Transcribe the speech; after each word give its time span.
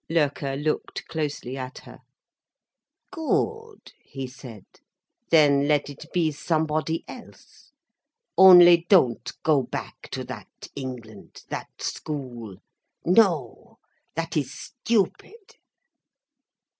Loerke 0.09 0.57
looked 0.59 1.07
closely 1.07 1.55
at 1.55 1.77
her. 1.77 1.99
"Good," 3.11 3.91
he 3.99 4.25
said. 4.25 4.65
"Then 5.29 5.67
let 5.67 5.91
it 5.91 6.11
be 6.11 6.31
somebody 6.31 7.05
else. 7.07 7.71
Only 8.35 8.87
don't 8.89 9.31
go 9.43 9.61
back 9.61 10.09
to 10.13 10.23
that 10.23 10.69
England, 10.75 11.43
that 11.49 11.83
school. 11.83 12.57
No, 13.05 13.77
that 14.15 14.35
is 14.35 14.51
stupid." 14.51 15.53